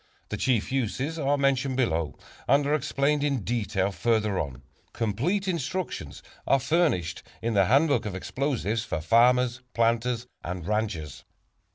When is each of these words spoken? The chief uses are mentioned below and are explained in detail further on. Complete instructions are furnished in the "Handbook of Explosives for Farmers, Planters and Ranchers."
The 0.29 0.37
chief 0.37 0.71
uses 0.71 1.19
are 1.19 1.37
mentioned 1.37 1.77
below 1.77 2.17
and 2.47 2.65
are 2.65 2.73
explained 2.73 3.23
in 3.23 3.43
detail 3.43 3.91
further 3.91 4.39
on. 4.39 4.63
Complete 4.93 5.47
instructions 5.47 6.23
are 6.47 6.59
furnished 6.59 7.21
in 7.39 7.53
the 7.53 7.65
"Handbook 7.65 8.07
of 8.07 8.15
Explosives 8.15 8.83
for 8.83 8.99
Farmers, 8.99 9.61
Planters 9.75 10.25
and 10.43 10.65
Ranchers." 10.65 11.23